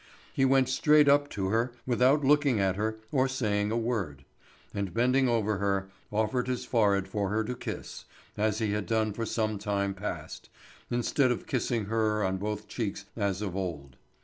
He 0.33 0.45
went 0.45 0.67
straight 0.67 1.07
up 1.07 1.29
to 1.29 1.49
her 1.49 1.73
without 1.85 2.23
looking 2.25 2.59
at 2.59 2.75
her 2.75 2.97
or 3.11 3.27
saying 3.27 3.69
a 3.69 3.77
word, 3.77 4.25
and 4.73 4.95
bending 4.95 5.29
over 5.29 5.57
her, 5.59 5.91
offered 6.11 6.47
his 6.47 6.65
forehead 6.65 7.07
for 7.07 7.29
her 7.29 7.43
to 7.43 7.53
kiss, 7.55 8.05
as 8.35 8.57
he 8.57 8.71
had 8.71 8.87
done 8.87 9.13
for 9.13 9.27
some 9.27 9.59
time 9.59 9.93
past, 9.93 10.49
instead 10.89 11.29
of 11.31 11.45
kissing 11.45 11.85
her 11.85 12.23
on 12.23 12.37
both 12.37 12.67
cheeks 12.67 13.05
as 13.15 13.43
of 13.43 13.55
old. 13.55 13.95